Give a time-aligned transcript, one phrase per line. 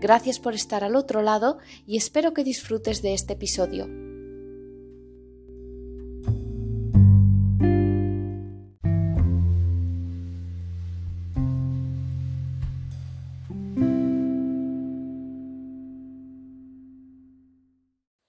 [0.00, 3.88] Gracias por estar al otro lado y espero que disfrutes de este episodio.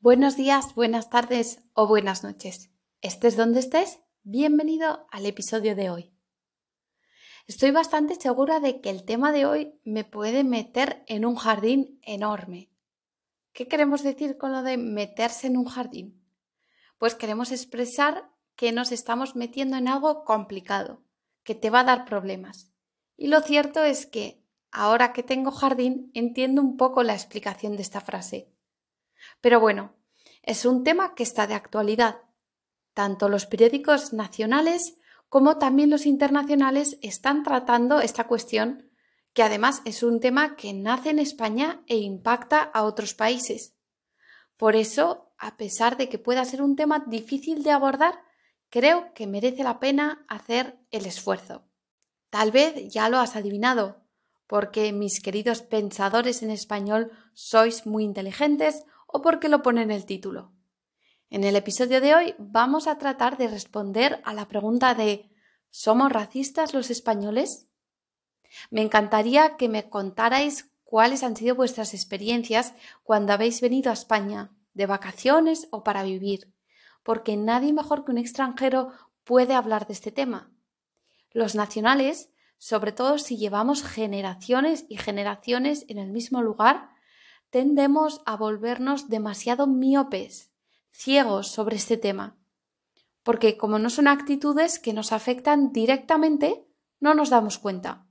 [0.06, 2.70] Buenos días, buenas tardes o buenas noches.
[3.02, 6.15] Estés donde estés, bienvenido al episodio de hoy.
[7.48, 12.00] Estoy bastante segura de que el tema de hoy me puede meter en un jardín
[12.02, 12.72] enorme.
[13.54, 16.26] ¿Qué queremos decir con lo de meterse en un jardín?
[16.98, 21.04] Pues queremos expresar que nos estamos metiendo en algo complicado,
[21.44, 22.72] que te va a dar problemas.
[23.16, 27.84] Y lo cierto es que, ahora que tengo jardín, entiendo un poco la explicación de
[27.84, 28.50] esta frase.
[29.40, 29.94] Pero bueno,
[30.42, 32.22] es un tema que está de actualidad.
[32.96, 34.98] Tanto los periódicos nacionales
[35.30, 38.92] como también los internacionales están tratando esta cuestión,
[39.34, 43.76] que además es un tema que nace en España e impacta a otros países.
[44.56, 48.24] Por eso, a pesar de que pueda ser un tema difícil de abordar,
[48.70, 51.68] creo que merece la pena hacer el esfuerzo.
[52.30, 54.06] Tal vez ya lo has adivinado,
[54.48, 60.06] porque mis queridos pensadores en español sois muy inteligentes o porque lo pone en el
[60.06, 60.55] título.
[61.36, 65.30] En el episodio de hoy vamos a tratar de responder a la pregunta de
[65.70, 67.68] ¿Somos racistas los españoles?
[68.72, 72.74] Me encantaría que me contarais cuáles han sido vuestras experiencias
[73.04, 76.54] cuando habéis venido a España, de vacaciones o para vivir,
[77.04, 78.94] porque nadie mejor que un extranjero
[79.26, 80.54] puede hablar de este tema.
[81.32, 86.92] Los nacionales, sobre todo si llevamos generaciones y generaciones en el mismo lugar,
[87.50, 90.55] tendemos a volvernos demasiado miopes
[90.96, 92.40] ciegos sobre este tema,
[93.24, 96.66] porque como no son actitudes que nos afectan directamente,
[97.00, 98.08] no nos damos cuenta.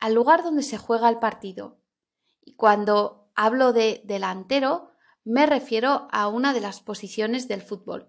[0.00, 1.78] al lugar donde se juega el partido.
[2.44, 4.92] Y cuando hablo de delantero,
[5.24, 8.08] me refiero a una de las posiciones del fútbol.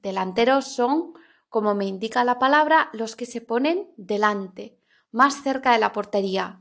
[0.00, 1.14] Delanteros son,
[1.48, 4.78] como me indica la palabra, los que se ponen delante,
[5.10, 6.60] más cerca de la portería.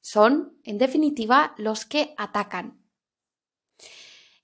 [0.00, 2.84] Son, en definitiva, los que atacan.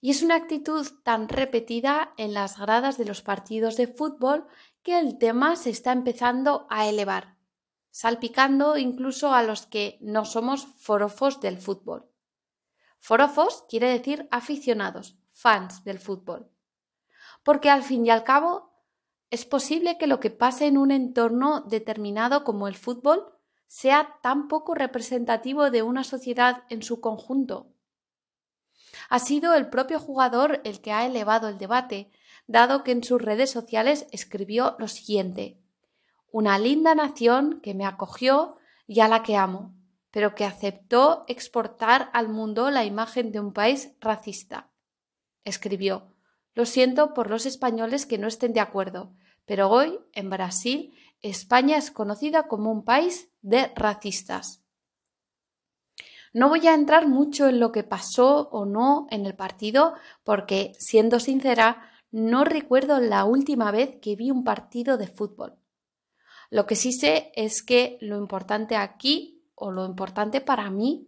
[0.00, 4.46] Y es una actitud tan repetida en las gradas de los partidos de fútbol
[4.82, 7.36] que el tema se está empezando a elevar,
[7.90, 12.09] salpicando incluso a los que no somos forofos del fútbol.
[13.00, 16.50] Forofos quiere decir aficionados, fans del fútbol.
[17.42, 18.70] Porque al fin y al cabo
[19.30, 23.32] es posible que lo que pase en un entorno determinado como el fútbol
[23.66, 27.72] sea tan poco representativo de una sociedad en su conjunto.
[29.08, 32.10] Ha sido el propio jugador el que ha elevado el debate,
[32.46, 35.58] dado que en sus redes sociales escribió lo siguiente
[36.32, 39.79] Una linda nación que me acogió y a la que amo
[40.10, 44.70] pero que aceptó exportar al mundo la imagen de un país racista.
[45.44, 46.12] Escribió
[46.54, 49.12] Lo siento por los españoles que no estén de acuerdo,
[49.46, 54.62] pero hoy, en Brasil, España es conocida como un país de racistas.
[56.32, 60.72] No voy a entrar mucho en lo que pasó o no en el partido, porque,
[60.78, 65.56] siendo sincera, no recuerdo la última vez que vi un partido de fútbol.
[66.50, 71.06] Lo que sí sé es que lo importante aquí o lo importante para mí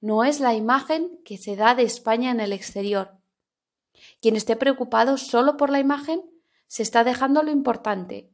[0.00, 3.18] no es la imagen que se da de España en el exterior.
[4.20, 6.22] Quien esté preocupado solo por la imagen
[6.66, 8.32] se está dejando lo importante,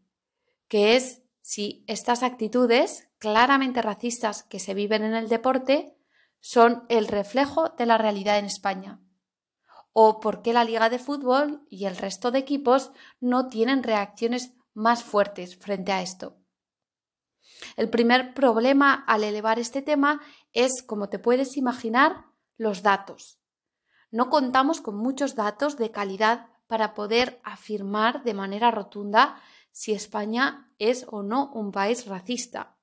[0.69, 5.97] que es si estas actitudes claramente racistas que se viven en el deporte
[6.41, 9.01] son el reflejo de la realidad en España
[9.99, 14.53] o por qué la Liga de Fútbol y el resto de equipos no tienen reacciones
[14.75, 16.37] más fuertes frente a esto.
[17.77, 20.21] El primer problema al elevar este tema
[20.53, 22.27] es, como te puedes imaginar,
[22.57, 23.39] los datos.
[24.11, 29.41] No contamos con muchos datos de calidad para poder afirmar de manera rotunda
[29.73, 32.77] si España es o no un país racista.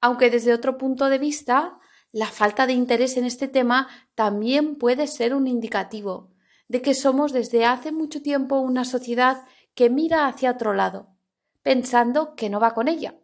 [0.00, 1.78] Aunque desde otro punto de vista,
[2.12, 6.32] la falta de interés en este tema también puede ser un indicativo
[6.68, 9.44] de que somos desde hace mucho tiempo una sociedad
[9.74, 11.14] que mira hacia otro lado,
[11.62, 13.14] pensando que no va con ella,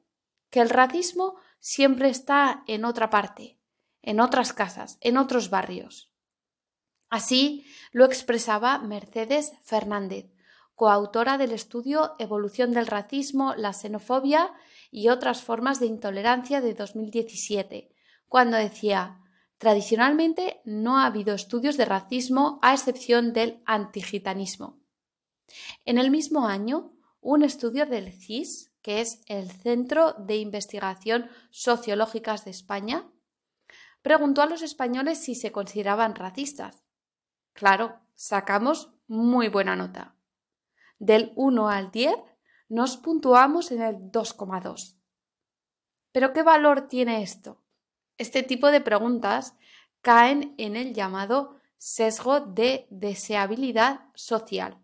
[0.53, 3.59] que el racismo siempre está en otra parte,
[4.03, 6.13] en otras casas, en otros barrios.
[7.09, 10.31] Así lo expresaba Mercedes Fernández,
[10.75, 14.53] coautora del estudio Evolución del racismo, la xenofobia
[14.91, 17.91] y otras formas de intolerancia de 2017,
[18.29, 19.19] cuando decía
[19.57, 24.83] Tradicionalmente no ha habido estudios de racismo a excepción del antigitanismo.
[25.85, 32.45] En el mismo año, un estudio del CIS, que es el Centro de Investigación Sociológicas
[32.45, 33.09] de España,
[34.03, 36.85] preguntó a los españoles si se consideraban racistas.
[37.53, 40.17] Claro, sacamos muy buena nota.
[40.99, 42.17] Del 1 al 10
[42.69, 44.97] nos puntuamos en el 2,2.
[46.11, 47.63] ¿Pero qué valor tiene esto?
[48.19, 49.55] Este tipo de preguntas
[50.01, 54.79] caen en el llamado sesgo de deseabilidad social.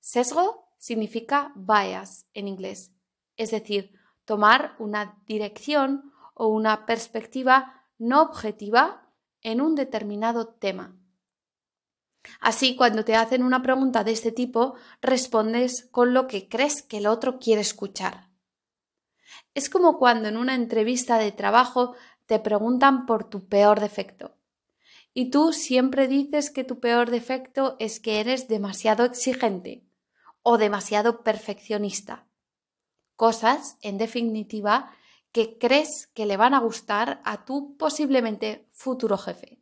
[0.00, 2.92] Sesgo significa bias en inglés,
[3.38, 9.10] es decir, tomar una dirección o una perspectiva no objetiva
[9.40, 10.94] en un determinado tema.
[12.38, 16.98] Así, cuando te hacen una pregunta de este tipo, respondes con lo que crees que
[16.98, 18.28] el otro quiere escuchar.
[19.54, 21.94] Es como cuando en una entrevista de trabajo
[22.26, 24.36] te preguntan por tu peor defecto.
[25.14, 29.86] Y tú siempre dices que tu peor defecto es que eres demasiado exigente
[30.44, 32.28] o demasiado perfeccionista.
[33.16, 34.94] Cosas, en definitiva,
[35.32, 39.58] que crees que le van a gustar a tu posiblemente futuro jefe.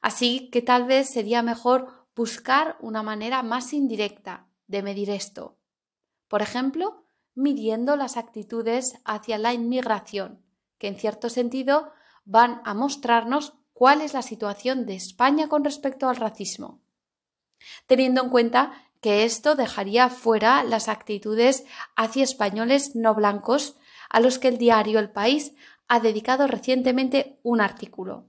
[0.00, 5.58] Así que tal vez sería mejor buscar una manera más indirecta de medir esto.
[6.28, 7.04] Por ejemplo,
[7.34, 10.42] midiendo las actitudes hacia la inmigración
[10.82, 11.92] que en cierto sentido
[12.24, 16.80] van a mostrarnos cuál es la situación de España con respecto al racismo,
[17.86, 21.64] teniendo en cuenta que esto dejaría fuera las actitudes
[21.96, 23.76] hacia españoles no blancos
[24.08, 25.54] a los que el diario El País
[25.88, 28.28] ha dedicado recientemente un artículo.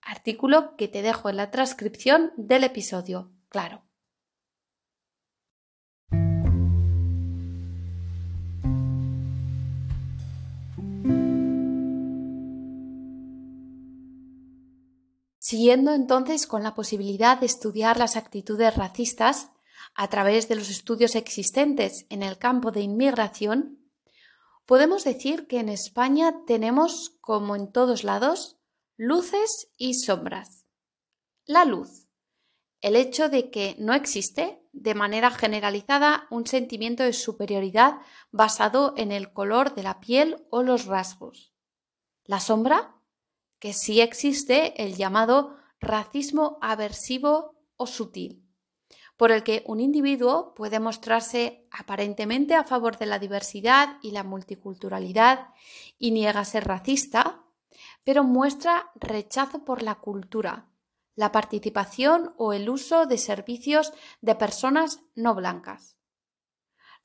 [0.00, 3.82] Artículo que te dejo en la transcripción del episodio, claro.
[15.38, 19.50] Siguiendo entonces con la posibilidad de estudiar las actitudes racistas
[19.94, 23.78] a través de los estudios existentes en el campo de inmigración,
[24.66, 28.58] podemos decir que en España tenemos, como en todos lados,
[28.96, 30.66] luces y sombras.
[31.46, 32.08] La luz,
[32.80, 38.00] el hecho de que no existe, de manera generalizada, un sentimiento de superioridad
[38.30, 41.54] basado en el color de la piel o los rasgos.
[42.24, 42.94] La sombra,
[43.58, 48.43] que sí existe el llamado racismo aversivo o sutil,
[49.16, 54.24] por el que un individuo puede mostrarse aparentemente a favor de la diversidad y la
[54.24, 55.48] multiculturalidad
[55.98, 57.42] y niega ser racista,
[58.02, 60.68] pero muestra rechazo por la cultura,
[61.14, 65.96] la participación o el uso de servicios de personas no blancas.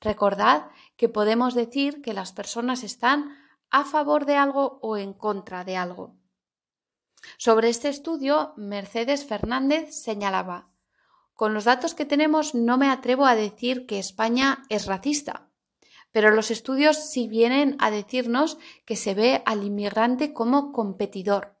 [0.00, 3.36] Recordad que podemos decir que las personas están
[3.70, 6.16] a favor de algo o en contra de algo.
[7.36, 10.70] Sobre este estudio, Mercedes Fernández señalaba
[11.40, 15.48] Con los datos que tenemos no me atrevo a decir que España es racista,
[16.12, 21.56] pero los estudios sí vienen a decirnos que se ve al inmigrante como competidor.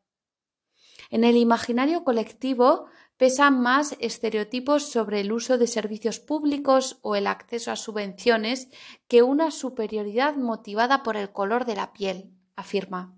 [1.08, 7.26] En el imaginario colectivo pesan más estereotipos sobre el uso de servicios públicos o el
[7.26, 8.68] acceso a subvenciones
[9.08, 13.16] que una superioridad motivada por el color de la piel, afirma.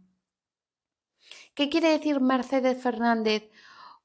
[1.54, 3.50] ¿Qué quiere decir Mercedes Fernández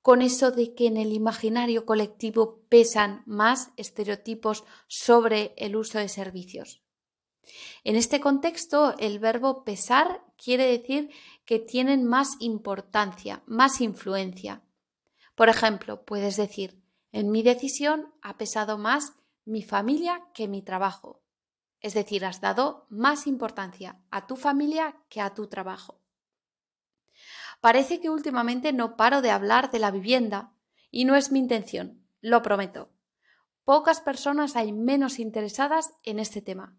[0.01, 6.09] con eso de que en el imaginario colectivo pesan más estereotipos sobre el uso de
[6.09, 6.81] servicios?
[7.83, 11.09] En este contexto, el verbo pesar quiere decir
[11.45, 14.61] que tienen más importancia, más influencia.
[15.35, 19.13] Por ejemplo, puedes decir, en mi decisión ha pesado más
[19.45, 21.21] mi familia que mi trabajo.
[21.79, 26.01] es decir, has dado más importancia a tu familia que a tu trabajo.
[27.59, 30.53] Parece que últimamente no paro de hablar de la vivienda
[30.91, 32.91] y no es mi intención, lo prometo.
[33.63, 36.77] Pocas personas hay menos interesadas en este tema.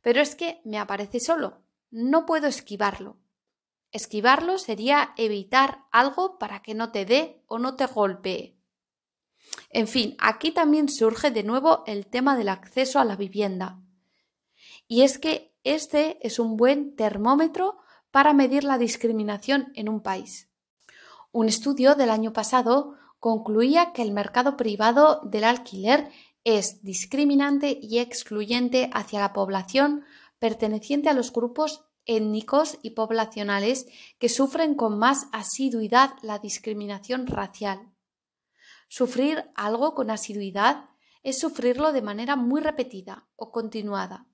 [0.00, 3.18] Pero es que me aparece solo, no puedo esquivarlo.
[3.92, 8.56] Esquivarlo sería evitar algo para que no te dé o no te golpee.
[9.70, 13.80] En fin, aquí también surge de nuevo el tema del acceso a la vivienda.
[14.88, 17.78] Y es que este es un buen termómetro
[18.16, 20.50] para medir la discriminación en un país.
[21.32, 26.10] Un estudio del año pasado concluía que el mercado privado del alquiler
[26.42, 30.06] es discriminante y excluyente hacia la población
[30.38, 33.86] perteneciente a los grupos étnicos y poblacionales
[34.18, 37.92] que sufren con más asiduidad la discriminación racial.
[38.88, 40.88] Sufrir algo con asiduidad
[41.22, 44.26] es sufrirlo de manera muy repetida o continuada.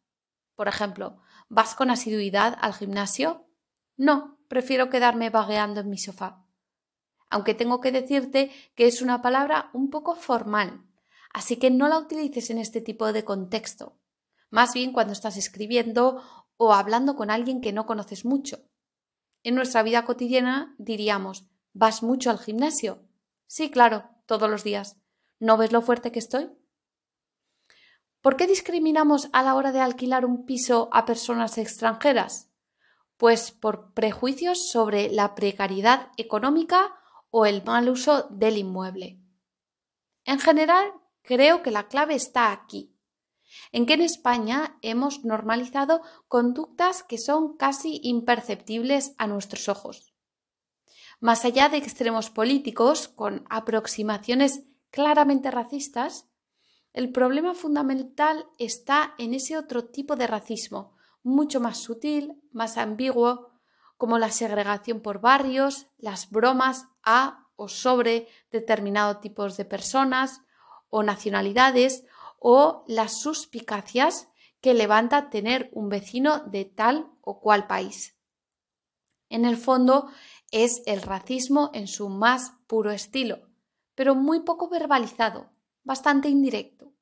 [0.54, 3.48] Por ejemplo, ¿vas con asiduidad al gimnasio?
[3.96, 6.44] No, prefiero quedarme vagueando en mi sofá.
[7.30, 10.84] Aunque tengo que decirte que es una palabra un poco formal,
[11.32, 13.98] así que no la utilices en este tipo de contexto.
[14.50, 16.22] Más bien cuando estás escribiendo
[16.58, 18.58] o hablando con alguien que no conoces mucho.
[19.42, 23.02] En nuestra vida cotidiana diríamos, ¿vas mucho al gimnasio?
[23.46, 24.98] Sí, claro, todos los días.
[25.40, 26.50] ¿No ves lo fuerte que estoy?
[28.20, 32.51] ¿Por qué discriminamos a la hora de alquilar un piso a personas extranjeras?
[33.22, 36.92] Pues por prejuicios sobre la precariedad económica
[37.30, 39.20] o el mal uso del inmueble.
[40.24, 42.98] En general, creo que la clave está aquí,
[43.70, 50.12] en que en España hemos normalizado conductas que son casi imperceptibles a nuestros ojos.
[51.20, 56.26] Más allá de extremos políticos con aproximaciones claramente racistas,
[56.92, 63.50] el problema fundamental está en ese otro tipo de racismo, mucho más sutil, más ambiguo,
[63.96, 70.40] como la segregación por barrios, las bromas a o sobre determinados tipos de personas
[70.90, 72.04] o nacionalidades
[72.38, 74.28] o las suspicacias
[74.60, 78.16] que levanta tener un vecino de tal o cual país.
[79.28, 80.10] En el fondo
[80.50, 83.48] es el racismo en su más puro estilo,
[83.94, 85.50] pero muy poco verbalizado,
[85.84, 86.92] bastante indirecto.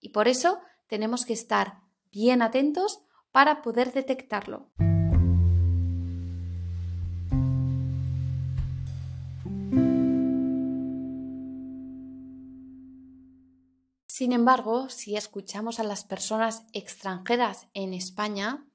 [0.00, 3.05] Y por eso tenemos que estar bien atentos
[3.36, 4.70] para poder detectarlo.
[14.06, 18.66] Sin embargo, si escuchamos a las personas extranjeras en España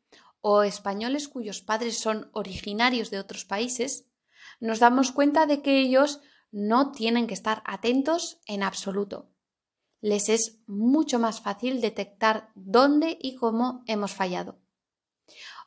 [0.42, 4.06] o españoles cuyos padres son originarios de otros países,
[4.60, 9.32] nos damos cuenta de que ellos no tienen que estar atentos en absoluto.
[10.02, 14.60] Les es mucho más fácil detectar dónde y cómo hemos fallado.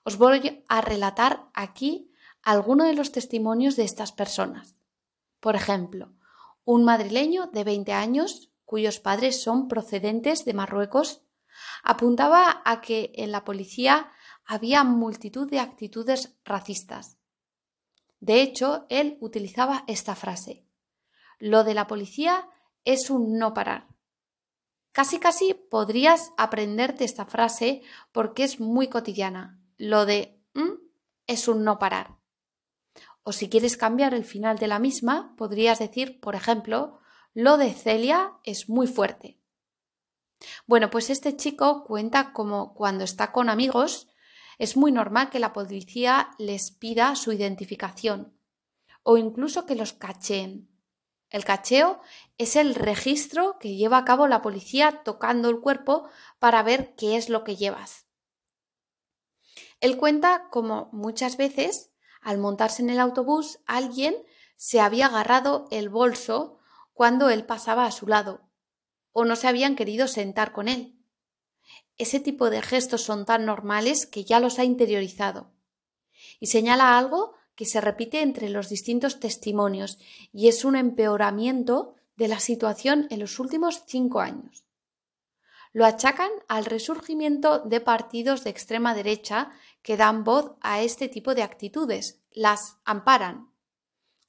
[0.02, 2.12] Os voy a relatar aquí
[2.42, 4.76] algunos de los testimonios de estas personas.
[5.40, 6.12] Por ejemplo,
[6.64, 11.22] un madrileño de 20 años cuyos padres son procedentes de Marruecos,
[11.82, 14.10] apuntaba a que en la policía
[14.44, 17.18] había multitud de actitudes racistas.
[18.20, 20.66] De hecho, él utilizaba esta frase.
[21.38, 22.48] Lo de la policía
[22.84, 23.93] es un no parar.
[24.94, 27.82] Casi casi podrías aprenderte esta frase
[28.12, 29.60] porque es muy cotidiana.
[29.76, 30.74] Lo de mm,
[31.26, 32.16] es un no parar.
[33.24, 37.00] O si quieres cambiar el final de la misma, podrías decir, por ejemplo,
[37.32, 39.40] lo de Celia es muy fuerte.
[40.64, 44.06] Bueno, pues este chico cuenta como cuando está con amigos
[44.58, 48.38] es muy normal que la policía les pida su identificación
[49.02, 50.70] o incluso que los cacheen.
[51.34, 52.00] El cacheo
[52.38, 57.16] es el registro que lleva a cabo la policía tocando el cuerpo para ver qué
[57.16, 58.06] es lo que llevas.
[59.80, 61.90] Él cuenta como muchas veces,
[62.22, 64.14] al montarse en el autobús, alguien
[64.54, 66.60] se había agarrado el bolso
[66.92, 68.48] cuando él pasaba a su lado,
[69.10, 71.04] o no se habían querido sentar con él.
[71.96, 75.52] Ese tipo de gestos son tan normales que ya los ha interiorizado.
[76.38, 79.98] Y señala algo que se repite entre los distintos testimonios
[80.32, 84.64] y es un empeoramiento de la situación en los últimos cinco años.
[85.72, 89.50] Lo achacan al resurgimiento de partidos de extrema derecha
[89.82, 93.50] que dan voz a este tipo de actitudes, las amparan.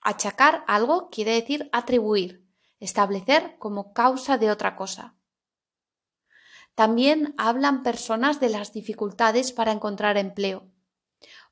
[0.01, 2.48] Achacar algo quiere decir atribuir,
[2.79, 5.15] establecer como causa de otra cosa.
[6.74, 10.67] También hablan personas de las dificultades para encontrar empleo.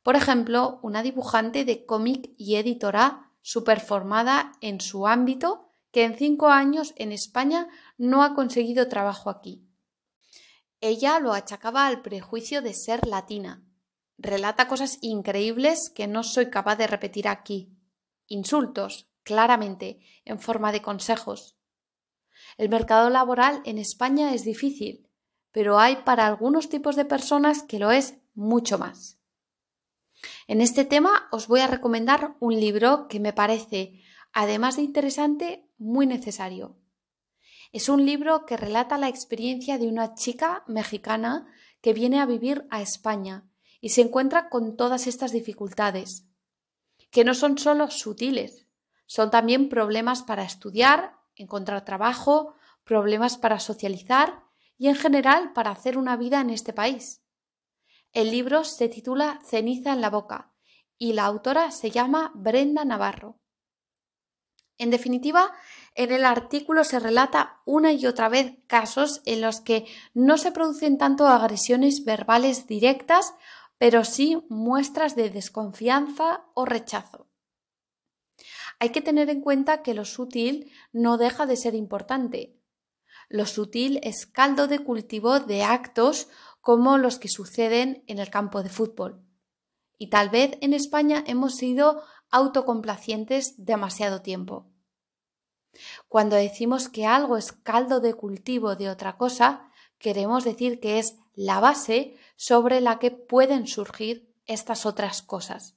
[0.03, 6.49] Por ejemplo, una dibujante de cómic y editora superformada en su ámbito que en cinco
[6.49, 7.67] años en España
[7.97, 9.65] no ha conseguido trabajo aquí.
[10.81, 13.63] Ella lo achacaba al prejuicio de ser latina.
[14.17, 17.71] Relata cosas increíbles que no soy capaz de repetir aquí.
[18.27, 21.57] Insultos, claramente, en forma de consejos.
[22.57, 25.07] El mercado laboral en España es difícil,
[25.51, 29.22] pero hay para algunos tipos de personas que lo es mucho más.
[30.47, 34.01] En este tema os voy a recomendar un libro que me parece,
[34.31, 36.77] además de interesante, muy necesario.
[37.71, 41.47] Es un libro que relata la experiencia de una chica mexicana
[41.81, 43.49] que viene a vivir a España
[43.81, 46.27] y se encuentra con todas estas dificultades,
[47.09, 48.67] que no son solo sutiles,
[49.07, 54.43] son también problemas para estudiar, encontrar trabajo, problemas para socializar
[54.77, 57.22] y en general para hacer una vida en este país.
[58.13, 60.53] El libro se titula Ceniza en la boca
[60.99, 63.39] y la autora se llama Brenda Navarro.
[64.77, 65.51] En definitiva,
[65.95, 70.51] en el artículo se relata una y otra vez casos en los que no se
[70.51, 73.33] producen tanto agresiones verbales directas,
[73.79, 77.27] pero sí muestras de desconfianza o rechazo.
[78.79, 82.59] Hay que tener en cuenta que lo sutil no deja de ser importante.
[83.29, 86.27] Lo sutil es caldo de cultivo de actos
[86.63, 89.21] como los que suceden en el campo de fútbol.
[89.97, 92.01] Y tal vez en España hemos sido
[92.31, 94.71] autocomplacientes demasiado tiempo.
[96.07, 101.17] Cuando decimos que algo es caldo de cultivo de otra cosa, queremos decir que es
[101.33, 105.75] la base sobre la que pueden surgir estas otras cosas.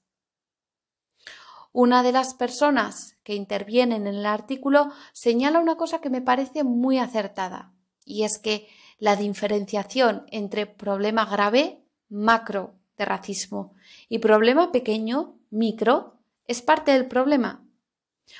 [1.72, 6.62] Una de las personas que intervienen en el artículo señala una cosa que me parece
[6.62, 7.74] muy acertada,
[8.04, 13.74] y es que la diferenciación entre problema grave, macro, de racismo,
[14.08, 17.62] y problema pequeño, micro, es parte del problema.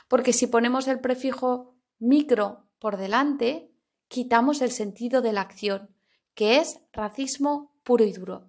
[0.09, 3.71] Porque si ponemos el prefijo micro por delante,
[4.09, 5.95] quitamos el sentido de la acción,
[6.35, 8.49] que es racismo puro y duro.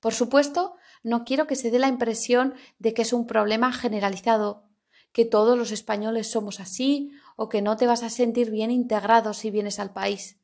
[0.00, 4.64] Por supuesto, no quiero que se dé la impresión de que es un problema generalizado,
[5.12, 9.32] que todos los españoles somos así o que no te vas a sentir bien integrado
[9.34, 10.38] si vienes al país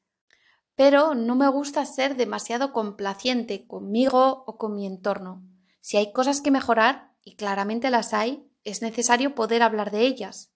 [0.76, 5.42] pero no me gusta ser demasiado complaciente conmigo o con mi entorno.
[5.80, 10.52] Si hay cosas que mejorar, y claramente las hay, es necesario poder hablar de ellas.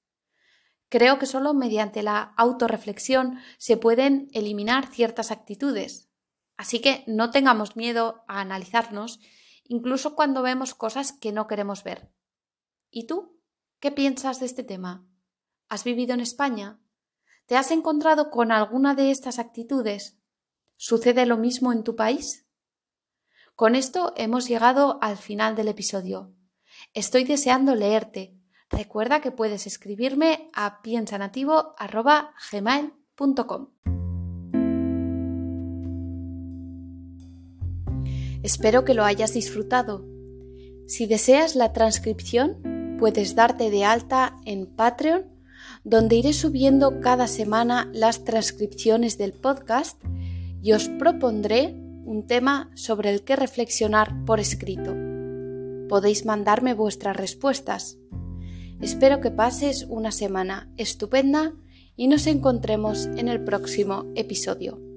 [0.88, 6.10] Creo que solo mediante la autorreflexión se pueden eliminar ciertas actitudes.
[6.56, 9.20] Así que no tengamos miedo a analizarnos,
[9.64, 12.10] incluso cuando vemos cosas que no queremos ver.
[12.90, 13.38] ¿Y tú?
[13.80, 15.06] ¿Qué piensas de este tema?
[15.68, 16.80] ¿Has vivido en España?
[17.48, 20.18] ¿Te has encontrado con alguna de estas actitudes?
[20.76, 22.46] ¿Sucede lo mismo en tu país?
[23.54, 26.34] Con esto hemos llegado al final del episodio.
[26.92, 28.36] Estoy deseando leerte.
[28.68, 33.68] Recuerda que puedes escribirme a piensanativo.gmail.com.
[38.42, 40.04] Espero que lo hayas disfrutado.
[40.86, 45.37] Si deseas la transcripción, puedes darte de alta en Patreon
[45.88, 49.98] donde iré subiendo cada semana las transcripciones del podcast
[50.62, 51.74] y os propondré
[52.04, 54.94] un tema sobre el que reflexionar por escrito.
[55.88, 57.96] Podéis mandarme vuestras respuestas.
[58.82, 61.54] Espero que pases una semana estupenda
[61.96, 64.87] y nos encontremos en el próximo episodio.